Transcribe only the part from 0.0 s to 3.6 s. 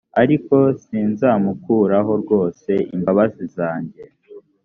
ariko sinzamukuraho rwose imbabazi